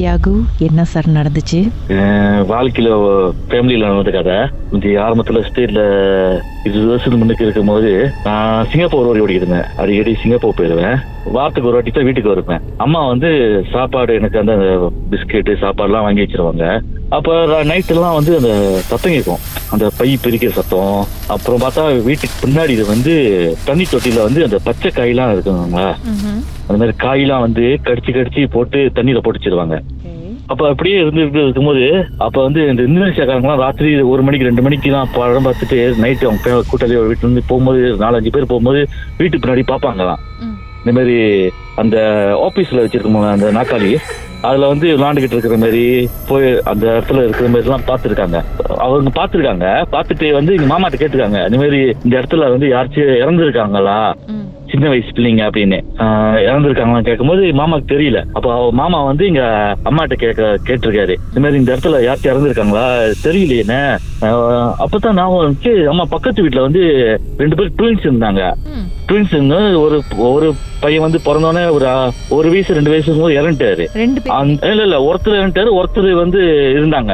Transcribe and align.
தியாகு 0.00 0.34
என்ன 0.66 0.80
சார் 0.90 1.08
நடந்துச்சு? 1.16 1.58
வாழ்க்கையில 2.50 2.90
ஃபேமிலியில 3.50 3.88
நடந்த 3.90 4.12
கதை. 4.16 4.36
இந்த 4.74 4.86
ஆரம்பத்துல 5.06 5.42
ஸ்டேட்ல 5.48 5.82
இருபது 6.68 6.88
வருஷத்துக்கு 6.90 7.20
முன்னுக்கு 7.20 7.46
இருக்கும்போது 7.46 7.90
நான் 8.26 8.68
சிங்கப்பூர் 8.72 9.08
ஓடி 9.10 9.22
ஓடிக்கிட்டு 9.24 9.46
இருந்தேன். 9.46 9.68
அடிக்கடி 9.80 10.12
சிங்கப்பூர் 10.22 10.58
போயிடுவேன் 10.58 10.98
வாரத்துக்கு 11.34 11.68
ஒரு 11.70 11.76
வாட்டி 11.76 11.92
தான் 11.92 12.06
வீட்டுக்கு 12.08 12.32
வருவேன். 12.32 12.64
அம்மா 12.84 13.00
வந்து 13.12 13.30
சாப்பாடு 13.74 14.16
எனக்கு 14.20 14.40
அந்த 14.42 14.54
பிஸ்கெட்டு 15.10 15.54
சாப்பாடுலாம் 15.64 16.06
வாங்கி 16.06 16.24
வச்சிருவாங்க. 16.24 16.66
அப்போ 17.16 17.32
நைட் 17.70 17.92
எல்லாம் 17.94 18.16
வந்து 18.18 18.32
அந்த 18.40 18.50
சத்தம் 18.90 19.14
கேட்கும். 19.14 19.42
அந்த 19.74 19.86
பை 19.98 20.08
பிரிக்கிற 20.24 20.52
சத்தம். 20.58 20.96
அப்புறம் 21.34 21.62
பார்த்தா 21.64 21.82
வீட்டுக்கு 22.08 22.40
பின்னாடி 22.44 22.72
இது 22.76 22.84
வந்து 22.94 23.14
தண்ணி 23.68 23.84
தொட்டியில 23.92 24.26
வந்து 24.28 24.40
அந்த 24.48 24.58
பச்சை 24.68 24.90
காயெல்லாம் 24.98 25.32
இருக்குங்களா 25.34 25.88
அந்த 26.66 26.78
மாதிரி 26.80 26.94
காயெல்லாம் 27.04 27.44
வந்து 27.46 27.64
கடிச்சு 27.86 28.10
கடிச்சு 28.16 28.42
போட்டு 28.56 28.80
தண்ணியில 28.96 29.22
போட்டு 29.22 29.40
வச்சிருவாங்க. 29.40 29.76
அப்ப 30.50 30.62
அப்படியே 30.70 30.96
இருந்து 31.00 31.20
இருந்து 31.22 31.42
இருக்கும்போது 31.42 31.84
அப்ப 32.24 32.36
வந்து 32.44 32.60
இந்த 32.68 32.82
இந்தோனேஷியாக்காரங்களாம் 32.86 33.62
ராத்திரி 33.62 33.90
ஒரு 34.10 34.22
மணிக்கு 34.26 34.48
ரெண்டு 34.48 34.62
மணிக்கு 34.62 34.88
தான் 34.94 35.12
படம் 35.14 35.46
பார்த்துட்டு 35.46 35.76
நைட்டு 36.00 36.26
அவங்க 36.26 36.42
பே- 36.46 36.64
கூட்டாளி 36.70 36.96
வீட்டுல 37.02 37.26
இருந்து 37.26 37.44
போகும்போது 37.50 37.82
நாலஞ்சு 38.00 38.32
பேர் 38.34 38.50
போகும்போது 38.50 38.80
வீட்டுக்கு 39.18 39.44
பின்னாடி 39.44 39.64
பார்ப்பாங்களாம் 39.68 40.22
இந்த 40.82 40.92
மாதிரி 40.96 41.16
அந்த 41.76 41.96
ஆபீஸ்ல 42.44 42.82
வச்சிருக்கோம் 42.82 43.30
அந்த 43.30 43.48
நாக்காளி 43.56 43.90
அதுல 44.44 44.68
வந்து 44.68 44.86
விளாண்டுகிட்டு 44.92 45.36
இருக்கிற 45.36 45.56
மாதிரி 45.58 45.82
போய் 46.28 46.46
அந்த 46.70 46.84
இடத்துல 46.90 47.24
இருக்கிற 47.24 47.48
மாதிரி 47.48 47.66
எல்லாம் 47.66 47.88
பார்த்துருக்காங்க. 47.88 48.38
அவங்க 48.78 49.10
பார்த்துருக்காங்க 49.16 49.66
பார்த்துட்டு 49.92 50.28
வந்து 50.32 50.54
எங்க 50.54 50.68
மாமாட்ட 50.70 50.96
கேட்டிருக்காங்க 50.96 51.40
இந்த 51.46 51.58
மாதிரி 51.58 51.80
இந்த 51.98 52.14
இடத்துல 52.16 52.48
வந்து 52.50 52.68
யாராச்சும் 52.68 53.20
இறந்துருக்காங்களா? 53.22 53.98
சின்ன 54.80 54.92
வயசு 54.92 55.10
பிள்ளைங்க 55.16 55.42
அப்படின்னு. 55.46 55.78
இறந்துருக்காங்களான்னு 56.50 57.08
கேட்கும்போது 57.08 57.42
மாமாக்கு 57.58 57.86
தெரியல. 57.92 58.18
அப்போ 58.36 58.48
அவ 58.58 58.68
மாமா 58.78 58.98
வந்து 59.08 59.24
இங்க 59.30 59.42
அம்மாட்ட 59.88 60.14
கேட்க 60.22 60.46
கேட்டிருக்காரு. 60.68 61.14
இந்த 61.28 61.40
மாதிரி 61.42 61.60
இந்த 61.60 61.70
இடத்துல 61.74 61.98
யார்ச்சும் 62.06 62.30
இறந்துருக்காங்களா? 62.32 62.84
தெரியலையேன்னு 63.24 63.80
அப்பதான் 64.84 65.18
நான் 65.18 65.34
வந்துச்சு 65.34 65.72
அம்மா 65.92 66.06
பக்கத்து 66.14 66.44
வீட்டுல 66.44 66.64
வந்து 66.66 66.82
ரெண்டு 67.42 67.58
பேர் 67.58 67.74
ட்வின்ஸ் 67.80 68.06
இருந்தாங்க. 68.08 68.46
ட்வின்ஸ் 69.10 69.36
ஒரு 69.82 69.98
ஒரு 70.30 70.48
பையன் 70.84 71.06
வந்து 71.06 71.20
பிறந்தோடனே 71.28 71.66
ஒரு 71.76 71.86
ஒரு 72.38 72.48
வயசு 72.54 72.78
ரெண்டு 72.78 72.94
வயசு 72.94 73.36
இறந்துட்டாரு. 73.40 73.86
இல்ல 74.70 74.82
இல்ல 74.88 74.98
ஒருத்தர் 75.10 75.40
இறந்துட்டாரு 75.40 75.78
ஒருத்தர் 75.82 76.10
வந்து 76.24 76.42
இருந்தாங்க. 76.78 77.12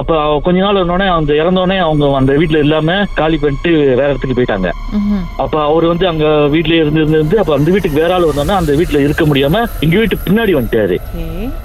அப்ப 0.00 0.40
கொஞ்ச 0.44 0.58
நாள் 0.64 0.78
இருந்தோடனே 0.78 1.06
அந்த 1.16 1.32
இறந்தோடனே 1.40 1.76
அவங்க 1.86 2.04
அந்த 2.20 2.32
வீட்டுல 2.40 2.60
இல்லாம 2.64 2.96
காலி 3.20 3.36
பண்ணிட்டு 3.42 3.70
வேற 4.00 4.08
இடத்துக்கு 4.10 4.36
போயிட்டாங்க. 4.38 4.68
அப்ப 5.44 5.54
அவர் 5.68 5.86
வந்து 5.90 6.06
அங்க 6.10 6.24
வீட்லயே 6.54 6.80
இருந்து 6.84 7.02
இருந்து 7.18 7.38
அப்ப 7.38 7.52
அந்த 7.58 7.70
வீட்டுக்கு 7.74 8.00
வேற 8.00 8.12
ஆள் 8.14 8.28
வந்தோன்னா 8.30 8.56
அந்த 8.60 8.72
வீட்டுல 8.80 9.02
இருக்க 9.06 9.24
முடியாம 9.24 9.62
எங்க 9.86 9.96
வீட்டுக்கு 9.98 10.26
பின்னாடி 10.28 10.54
வந்துட்டாரு. 10.58 10.98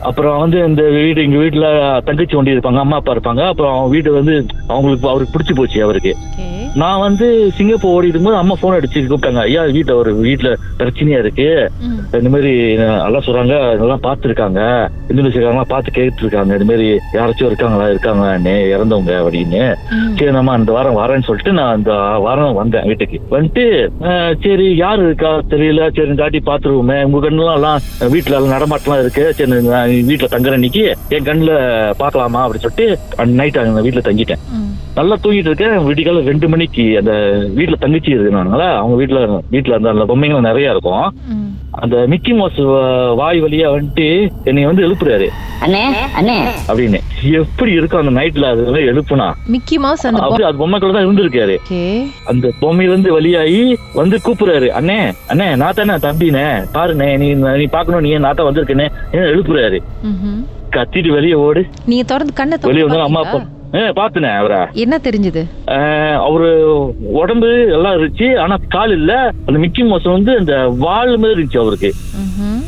அப்புறம் 0.10 0.40
வந்து 0.44 0.60
இந்த 0.70 0.84
வீடு 0.98 1.26
எங்க 1.28 1.38
வீட்டுல 1.44 1.68
தங்கச்சி 2.10 2.38
ஒண்டி 2.42 2.56
இருப்பாங்க 2.56 2.82
அம்மா 2.86 3.00
அப்பா 3.02 3.16
இருப்பாங்க 3.18 3.44
அப்புறம் 3.52 3.74
அவங்க 3.74 3.92
வீடு 3.96 4.18
வந்து 4.20 4.36
அவங்களுக்கு 4.68 5.12
அவருக்கு 5.14 5.36
பிடிச்சி 5.36 5.56
போச்சு 5.60 5.84
அவருக்கு. 5.84 6.14
நான் 6.82 7.04
வந்து 7.06 7.28
சிங்கப்பூர் 7.58 7.96
ஓடிட்டு 7.98 8.20
போது 8.26 8.38
அம்மா 8.40 8.56
போன் 8.62 8.76
அடிச்சு 8.78 9.02
கூப்பிட்டாங்க. 9.02 9.42
ஐயா 9.48 9.62
வீட்டுல 9.76 9.94
ஒரு 10.02 10.12
வீட்டுல 10.26 10.50
பிரச்சனையா 10.80 11.20
இருக்கு. 11.24 11.48
இந்த 12.20 12.30
மாதிரி 12.34 12.52
எல்லாம் 13.08 13.26
சொல்றாங்க. 13.28 13.56
இதெல்லாம் 13.76 14.04
பார்த்துருக்காங்க. 14.08 14.62
இந்தோனேசியாக்காரங்களாம் 15.10 15.72
பார்த்து 15.74 15.96
கேட்டு 15.98 16.22
இருக்காங்க 16.24 16.58
இந்த 16.58 16.68
மாதிரி 16.72 16.88
யாராச்சும் 17.18 17.50
இருக்காங்களா? 17.50 17.88
இருக்காங்களான்னு 17.94 18.56
இறந்தவங்க 18.74 19.14
அப்படின்னு. 19.22 19.64
சரி 20.20 20.32
நம்ம 20.38 20.56
அந்த 20.58 20.72
வாரம் 20.78 21.00
வரேன்னு 21.02 21.28
சொல்லிட்டு 21.30 21.54
நான் 21.60 21.76
அந்த 21.78 21.94
வாரம் 22.26 22.60
வந்தேன் 22.62 22.88
வீட்டுக்கு. 22.92 23.20
வந்துட்டு 23.36 23.66
சரி 24.46 24.68
யாரு 24.84 25.02
இருக்கா? 25.08 25.34
தெரியல. 25.54 25.90
சரி 26.00 26.18
காட்டி 26.24 26.42
பாத்துருவோமே 26.52 27.00
உங்க 27.10 27.22
கண்ணுலாம் 27.28 27.60
எல்லாம் 27.62 27.80
வீட்டுல 28.16 28.38
எல்லாம் 28.38 28.56
நடமாட்டம்லாம் 28.56 29.04
இருக்கு. 29.06 29.26
சரி 29.40 30.02
வீட்டுல 30.12 30.30
தங்குற 30.36 30.60
அன்னைக்கு 30.60 30.86
என் 31.18 31.30
கண்ணுல 31.30 31.54
பாக்கலாமா 32.04 32.42
அப்படின்னு 32.46 32.66
சொல்லிட்டு 32.68 33.34
நைட் 33.42 33.64
அந்த 33.66 33.86
வீட்டுல 33.88 34.04
தங்கிட்டேன். 34.10 34.44
நல்லா 34.98 35.18
தூங்கிட்டு 35.24 35.46
இருக்கேன். 35.46 35.70
விடிகால 35.70 36.24
ரெண்டு 36.24 36.50
மணிக்கு 36.50 36.98
அந்த 36.98 37.12
வீட்டுல 37.56 37.74
தங்கச்சி 37.74 38.14
இருக்கிறாங்களா 38.14 38.76
அவங்க 38.76 39.04
வீட்டுல 39.04 39.40
வீட்டுல 39.52 39.72
அந்த 39.72 40.06
பொம்மைகள் 40.06 40.40
நிறைய 40.40 40.70
இருக்கும். 40.70 41.18
அந்த 41.72 42.04
மிக்கி 42.08 42.34
மவுஸ் 42.34 42.60
வ- 42.60 43.16
வாய் 43.16 43.42
வழியா 43.42 43.68
வந்துட்டு 43.68 44.30
என்னை 44.44 44.66
வந்து 44.66 44.88
எழுப்புறாரு. 44.88 45.28
அண்ணே 45.66 45.84
அண்ணே. 46.22 46.38
அப்படின்னு. 46.68 47.00
எப்படி 47.24 47.72
இருக்கும் 47.72 48.08
அந்த 48.08 48.22
நைட்ல 48.22 48.44
அது 48.44 48.64
எழுப்புனா. 48.66 49.34
மிக்கி 49.46 49.78
மவுஸ் 49.78 50.08
அந்த 50.08 50.22
அப்படி 50.22 50.44
அது 50.44 50.68
பொம்மைக்குள்ள 50.68 50.94
தான் 50.94 51.08
இருந்திருக்காரு. 51.08 51.58
அந்த 52.26 52.52
பொம்மையில 52.62 52.82
இருந்து 52.82 53.14
வெளியாகி 53.14 53.78
வந்து 53.94 54.20
கூப்பிடுறாரு. 54.26 54.68
அண்ணே 54.80 55.14
அண்ணே 55.30 55.56
நான் 55.56 55.74
தானே 55.74 55.94
தம்பினே. 55.94 56.66
பாருண்ணே 56.74 57.18
நீ 57.18 57.34
நீ 57.34 57.64
பாக்கணும் 57.64 58.02
நீ 58.02 58.18
நான் 58.18 58.34
தான் 58.34 58.54
வந்திருக்கேனே. 58.54 58.92
ஏன் 59.12 59.22
எழுப்புறாரு. 59.22 59.80
கத்திட்டு 60.72 61.08
வெளியே 61.08 61.34
ஓடு. 61.34 61.66
நீங்க 61.86 62.04
திறந்து 62.04 62.34
கண்ணை 62.34 62.58
வெளியே 62.62 62.86
திறந்து 62.86 63.04
வந்து 63.04 63.18
அம்மா 63.18 63.32
அப்பா 63.32 63.56
பாத்தீங்களா? 63.74 63.86
ஏ 63.86 63.94
பாத்துனே 64.00 64.30
அவரை. 64.38 64.60
என்ன 64.84 64.96
தெரிஞ்சது? 65.08 65.42
அவரு 66.28 66.50
உடம்பு 67.22 67.50
எல்லாம் 67.76 67.96
இருந்துச்சு 67.98 68.28
ஆனா 68.44 68.56
கால் 68.76 68.92
இல்ல. 68.92 69.14
அந்த 69.46 69.58
மிக்கி 69.64 69.84
மவுஸ் 69.84 70.08
வந்து 70.18 70.38
அந்த 70.42 70.56
வால் 70.86 71.18
மாதிரி 71.18 71.38
இருந்துச்சு 71.38 71.64
அவருக்கு. 71.64 71.92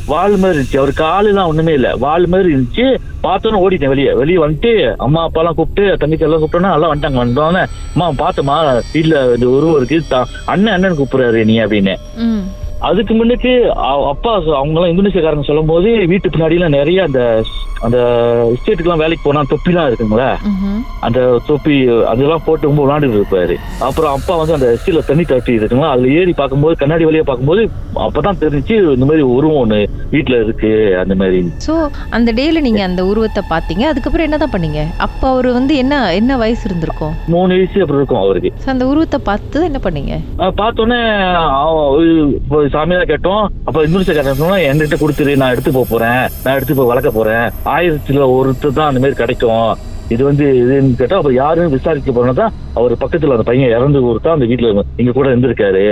வால் 0.06 0.36
மாதிரி 0.42 0.58
இருந்துச்சு. 0.58 0.80
அவர் 0.82 0.92
காலு 1.02 1.28
எல்லாம் 1.32 1.50
ஒண்ணுமே 1.52 1.74
இல்ல. 1.80 1.90
வால் 2.06 2.28
மாதிரி 2.28 2.50
இருந்துச்சு. 2.54 2.86
பார்த்தோன்னு 3.24 3.62
ஓடிட்டேன் 3.64 3.94
வெளியே. 3.94 4.12
வெளியே 4.22 4.40
வந்துட்டு 4.46 4.72
அம்மா 5.06 5.22
அப்பா 5.24 5.42
எல்லாம் 5.42 5.56
கூப்பிட்டு 5.56 5.98
தங்கச்சி 5.98 6.26
எல்லாம் 6.28 6.42
கூப்பிட்டோன்னா 6.44 6.76
எல்லாம் 6.78 6.94
வந்துட்டாங்க. 6.94 7.22
வந்தோடனே 7.24 7.64
அம்மா 7.94 8.08
பார்த்தம்மா 8.22 8.56
வீட்டுல 8.94 9.18
இந்த 9.36 9.50
உருவம் 9.58 9.78
இருக்கு 9.80 10.26
அண்ணன் 10.46 10.74
அண்ணன் 10.76 11.00
கூப்பிடுறாரு 11.02 11.42
நீ 11.52 11.58
அப்படின்னு. 11.66 11.96
அதுக்கு 12.88 13.14
முன்னுக்கு 13.20 13.52
அப்பா 14.12 14.34
அவங்க 14.60 14.76
எல்லாம் 14.78 14.92
இந்தோனேசியக்காரங்க 14.92 15.48
சொல்லும் 15.48 15.72
போது 15.72 15.90
வீட்டு 16.12 16.34
பின்னாடி 16.34 16.58
எல்லாம் 16.60 16.78
நிறைய 16.80 17.08
அந்த 17.08 17.22
அந்த 17.86 17.98
எஸ்டேட்டுக்கு 18.54 18.88
எல்லாம் 18.88 19.02
வேலைக்கு 19.02 19.24
போனா 19.26 19.42
தொப்பி 19.52 19.70
எல்லாம் 19.72 19.86
இருக்குங்களா. 19.90 20.30
அந்த 21.06 21.20
தொப்பி 21.50 21.76
அதெல்லாம் 22.12 22.44
போட்டு 22.48 22.68
ரொம்ப 22.70 22.82
விளாண்டுட்டு 22.84 23.20
இருப்பாரு. 23.20 23.56
அப்புறம் 23.88 24.16
அப்பா 24.18 24.34
வந்து 24.40 24.56
அந்த 24.56 24.68
எஸ்டில 24.76 25.02
தண்ணி 25.10 25.24
தட்டி 25.30 25.54
இருக்குங்களா? 25.60 25.92
அதுல 25.94 26.10
ஏறி 26.22 26.34
பார்க்கும்போது 26.40 26.80
கண்ணாடி 26.82 27.06
வழியா 27.10 27.26
பார்க்கும்போது 27.30 27.62
அப்பதான் 28.06 28.42
தெரிஞ்சுச்சு 28.42 28.78
இந்த 28.96 29.08
மாதிரி 29.10 29.24
உருவம் 29.36 29.62
ஒண்ணு 29.62 29.80
வீட்டுல 30.16 30.40
இருக்கு 30.44 30.72
அந்த 31.04 31.16
மாதிரி. 31.22 31.40
சோ 31.68 31.76
அந்த 32.18 32.34
டேல 32.40 32.64
நீங்க 32.68 32.82
அந்த 32.90 33.06
உருவத்தை 33.12 33.44
பாத்தீங்க 33.54 33.86
அதுக்கப்புறம் 33.92 34.28
என்னதான் 34.28 34.54
பண்ணீங்க? 34.56 34.84
அப்ப 35.08 35.22
அவரு 35.34 35.54
வந்து 35.60 35.76
என்ன 35.84 36.02
என்ன 36.20 36.38
வயசு 36.44 36.68
இருந்திருக்கும்? 36.70 37.16
மூணு 37.36 37.52
வயசு 37.58 37.84
அப்படி 37.86 38.02
இருக்கும் 38.02 38.24
அவருக்கு. 38.24 38.52
அந்த 38.76 38.86
உருவத்தை 38.92 39.22
பார்த்து 39.32 39.64
என்ன 39.70 39.82
பண்ணீங்க? 39.88 40.14
பார்த்தோன்னே 40.62 41.00
சாமியார 42.70 43.04
கேட்டோம். 43.06 43.46
அப்ப 43.66 43.86
இந்தோனேசியாக்காரன் 43.86 44.42
சொன்னா 44.42 44.56
என்கிட்ட 44.56 44.98
கொடுத்துரு 45.00 45.36
நான் 45.36 45.52
எடுத்து 45.52 45.72
போக 45.72 45.86
போறேன். 45.90 46.30
நான் 46.44 46.56
எடுத்து 46.56 46.76
போய் 46.76 46.88
வளர்க்க 46.88 47.12
போறேன். 47.12 47.48
ஆயிரத்துல 47.66 48.28
ஒருத்தர் 48.38 48.78
தான் 48.80 48.88
அந்த 48.88 49.00
மாதிரி 49.00 49.14
கிடைக்கும். 49.14 49.78
இது 50.08 50.24
வந்து 50.24 50.46
இதுன்னு 50.62 50.96
கேட்டா 50.96 51.18
அப்ப 51.18 51.34
யாருன்னு 51.34 51.70
விசாரிக்க 51.70 52.12
போனா 52.12 52.52
அவர் 52.74 52.92
பக்கத்துல 52.92 53.32
அந்த 53.32 53.44
பையன் 53.44 53.70
இறந்து 53.70 54.00
கொடுத்தா 54.00 54.28
அந்த 54.28 54.46
வீட்டுல 54.46 54.84
இங்க 54.98 55.12
கூட 55.12 55.30
இருந்திருக்காரு. 55.30 55.84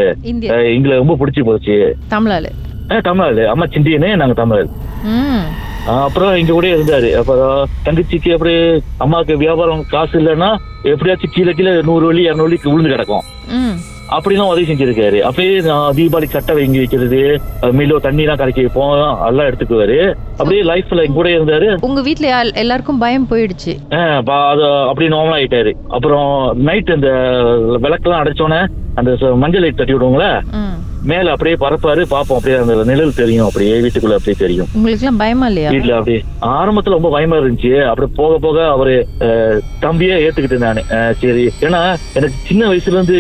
எங்களை 0.74 0.98
ரொம்ப 0.98 1.18
பிடிச்சி 1.20 1.44
போச்சு. 1.44 1.98
தமிழாளு 2.12 2.52
அஹ் 2.88 3.02
தமிழ் 3.02 3.46
அம்மா 3.46 3.66
சிண்டியனே 3.66 4.16
நாங்க 4.16 4.34
தமிழ் 4.34 4.68
ம். 5.04 5.46
அஹ் 5.88 6.04
அப்புறம் 6.04 6.36
எங்க 6.36 6.52
கூட 6.52 6.68
இருந்தாரு. 6.68 7.14
அப்புறம் 7.14 7.68
தங்கச்சிக்கு 7.86 8.32
அப்படி 8.32 8.84
அம்மாவுக்கு 8.98 9.38
வியாபாரம் 9.38 9.86
காசு 9.90 10.20
இல்லைன்னா 10.20 10.50
எப்படியாச்சும் 10.84 11.32
கீழே 11.34 11.52
கீழே 11.52 11.82
நூறு 11.82 12.06
வழி 12.06 12.30
இரநூறு 12.30 12.48
வழிக்கு 12.48 12.70
விழுந்து 12.70 12.90
கிடக்கும். 12.90 13.22
அப்படிலாம் 14.12 14.48
உதவி 14.48 14.62
செஞ்சிருக்காரு. 14.62 15.20
அப்படியே 15.20 15.60
நான் 15.60 15.96
தீபாவளி 15.96 16.24
சட்டை 16.24 16.56
வாங்கி 16.56 16.78
வைக்கிறது 16.78 17.42
மில்லோ 17.62 17.96
தண்ணி 17.96 18.22
எல்லாம் 18.22 18.38
கரைக்க 18.38 18.56
வைப்போம் 18.56 18.92
எல்லாம் 19.26 19.46
எடுத்துக்குவாரு. 19.46 20.14
அப்படியே 20.32 20.62
லைஃப்ல 20.62 21.06
கூட 21.06 21.30
இருந்தாரு. 21.30 21.78
உங்க 21.82 22.02
யார்- 22.30 22.56
எல்லாருக்கும் 22.56 22.98
பயம் 22.98 23.28
போயிடுச்சு. 23.30 23.94
அது 24.50 24.74
அப்படியே 24.88 25.16
நார்மல் 25.16 25.34
ஆயிட்டாரு. 25.34 25.74
அப்புறம் 25.88 26.58
நைட் 26.58 26.90
அந்த 26.90 27.08
விளக்கெல்லாம் 27.82 28.24
அடைச்சோன்னே 28.24 28.68
அந்த 28.96 29.36
மஞ்சள் 29.36 29.62
லைட் 29.62 29.76
தட்டி 29.76 29.94
விடுவோங்களே 29.94 30.42
மேல 31.12 31.32
அப்படியே 31.36 31.58
பறப்பாரு 31.64 32.02
பாப்போம். 32.14 32.38
அப்படியே 32.40 32.58
அந்த 32.62 32.76
நிழல் 32.90 33.18
தெரியும். 33.22 33.48
அப்படியே 33.50 33.76
வீட்டுக்குள்ள 33.86 34.18
அப்படியே 34.20 34.38
தெரியும். 34.44 34.70
உங்களுக்கு 34.78 35.04
எல்லாம் 35.06 35.22
பயமா 35.24 35.48
இல்லையா? 35.52 35.72
வீட்டுல 35.74 35.96
அப்படியே. 36.00 36.22
ஆரம்பத்துல 36.56 36.98
ரொம்ப 36.98 37.10
பயமா 37.16 37.36
இருந்துச்சு. 37.42 37.74
அப்படி 37.92 38.08
போக 38.20 38.38
போக 38.46 38.58
அவரு 38.76 38.96
தம்பியே 39.84 40.16
ஏத்துக்கிட்டு 40.26 40.58
நானு. 40.66 40.84
சரி. 41.22 41.46
ஏன்னா 41.68 41.82
எனக்கு 42.18 42.38
சின்ன 42.50 42.64
வயசுல 42.72 42.98
இருந்து 42.98 43.18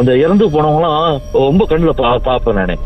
அந்த 0.00 0.10
இறந்து 0.24 0.44
போனவங்களாம் 0.54 1.18
ரொம்ப 1.46 1.66
கண்ணுல 1.70 1.94
பா 2.02 2.10
பாப்பேன் 2.28 2.58
நானு. 2.60 2.76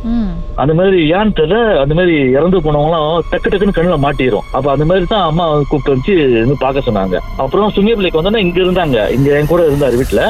அந்த 0.63 0.73
மாதிரி 0.79 0.99
ஏன்னு 1.13 1.37
தெரியல. 1.41 1.59
அந்த 1.83 1.95
மாதிரி 2.01 2.15
இறந்து 2.37 2.65
போனவங்களாம் 2.67 3.13
டக்கு 3.33 3.51
டக்குன்னு 3.53 3.77
கண்ணுல 3.79 3.99
மாட்டிரும். 4.07 4.47
அப்ப 4.57 4.67
அந்த 4.75 4.85
மாதிரி 4.91 5.07
தான் 5.15 5.27
அம்மா 5.31 5.47
கூப்பிட்டு 5.71 5.95
வச்சு 5.95 6.15
இருந்து 6.39 6.57
பார்க்க 6.65 6.89
சொன்னாங்க. 6.89 7.17
அப்புறம் 7.45 7.75
சுங்கியப்பிள்ளைக்கு 7.77 8.21
வந்தோன்னா 8.21 8.45
இங்க 8.47 8.61
இருந்தாங்க. 8.67 8.99
இங்க 9.17 9.31
என் 9.39 9.53
கூட 9.53 9.63
இருந்தாரு 9.71 10.01
வீட்டுல. 10.03 10.23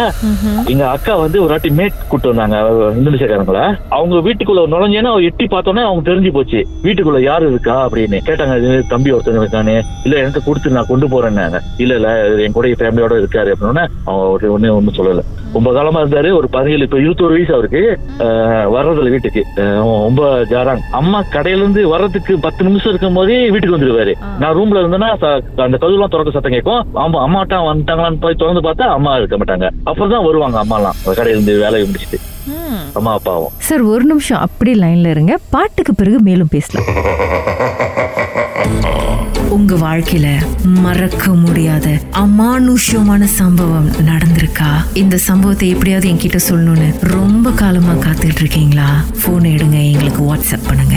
எங்க 0.73 0.85
அக்கா 0.95 1.15
வந்து 1.25 1.39
ஒரு 1.45 1.53
வாட்டி 1.55 1.73
மேட் 1.81 2.01
கூப்பிட்டு 2.09 2.33
வந்தாங்க 2.35 2.57
இந்தோனேசியாக்காரங்கள 3.01 3.63
அவங்க 3.89 4.17
வீட்டுக்குள்ள 4.17 4.63
நுழைஞ்சேன்னா 4.73 5.13
அவ 5.13 5.21
எட்டி 5.21 5.45
பார்த்தோன்னே 5.45 5.83
அவங்க 5.83 6.11
தெரிஞ்சு 6.11 6.33
போச்சு. 6.33 6.67
வீட்டுக்குள்ள 6.83 7.21
யாரு 7.23 7.49
இருக்கா 7.49 7.89
அப்படின்னு. 7.89 8.19
கேட்டாங்க 8.27 8.83
தம்பி 8.89 9.11
ஒருத்தன் 9.11 9.39
இருக்கானே. 9.39 9.81
இல்ல 10.05 10.17
எனக்கு 10.17 10.45
கொடுத்து 10.45 10.71
நான் 10.71 10.85
கொண்டு 10.89 11.07
போறேன்னாங்க 11.09 11.61
இல்ல 11.77 11.95
இல்ல 11.95 12.43
என் 12.43 12.53
கூட 12.53 12.69
ஃபேமிலியோட 12.69 13.15
இருக்காரு 13.23 13.53
அப்படின்னு 13.53 13.87
அவங்க 14.05 14.47
ஒண்ணு 14.47 14.51
ஒண்ணும் 14.51 14.97
சொல்லல. 14.97 15.23
ரொம்ப 15.53 15.73
காலமா 15.73 16.01
இருந்தாரு. 16.01 16.37
ஒரு 16.37 16.49
பதினேழு 16.51 16.83
இப்ப 16.83 16.99
இருபத்தொரு 16.99 17.33
வயசு 17.33 17.53
அவருக்கு. 17.53 17.99
ஆஹ் 18.19 18.67
வர்றதில்ல 18.77 19.11
வீட்டுக்கு. 19.11 19.45
ரொம்ப 19.55 20.41
ஜாராங். 20.51 20.81
அம்மா 20.91 21.23
கடையில 21.33 21.57
இருந்து 21.57 21.89
வர்றதுக்கு 21.89 22.39
பத்து 22.39 22.65
நிமிஷம் 22.65 22.89
இருக்கும் 22.89 23.15
போதே 23.15 23.51
வீட்டுக்கு 23.51 23.79
வந்துருவாரு. 23.79 24.15
நான் 24.39 24.57
ரூம்ல 24.57 24.79
இருந்தேன்னா 24.79 25.09
அந்த 25.63 25.77
கதவுலாம் 25.81 26.11
திறக்க 26.11 26.31
சத்தம் 26.31 26.53
கேட்கும். 26.53 26.87
அம்மா 26.95 27.27
அம்மாட்டா 27.27 27.59
வந்துட்டாங்களான்னு 27.71 28.21
போய் 28.21 28.35
திறந்து 28.35 28.61
பார்த்தா 28.61 28.89
அம்மா 28.99 29.17
இருக்க 29.17 29.37
மாட்டாங்க. 29.37 29.71
அப்புறம் 29.85 30.11
தான் 30.11 30.25
வருவாங்க 30.25 30.65
அம்மாலாம். 30.65 31.19
கடையில 31.19 31.29
இருந்து 31.29 31.59
வேலையை 31.59 31.91
முடிச்சுட்டு. 31.91 32.19
அம்மா 32.93 33.13
அப்பாவும். 33.13 33.53
சார் 33.59 33.83
ஒரு 33.83 34.05
நிமிஷம் 34.05 34.41
அப்படி 34.41 34.73
லைன்ல 34.73 35.11
இருங்க. 35.11 35.39
பாட்டுக்கு 35.51 35.95
பிறகு 35.95 36.21
மேலும் 36.21 36.49
பேசலாம். 36.51 36.89
உங்க 39.49 39.75
வாழ்க்கையில 39.75 40.29
மறக்க 40.63 41.35
முடியாத 41.35 41.91
அமானுஷ்யமான 42.13 43.25
சம்பவம் 43.25 43.91
நடந்திருக்கா? 43.91 44.71
இந்த 44.95 45.17
சம்பவத்தை 45.17 45.69
எப்படியாவது 45.69 46.09
என்கிட்ட 46.11 46.39
சொல்லணும்னு 46.51 46.89
ரொம்ப 47.01 47.51
காலமா 47.51 47.93
காத்துட்டு 47.93 48.41
இருக்கீங்களா? 48.41 49.05
போன் 49.25 49.43
எடுங்க 49.43 49.93
எங்களுக்கு 49.93 50.35
வாட்ஸ்அப் 50.35 50.67
பண்ணுங்க. 50.67 50.97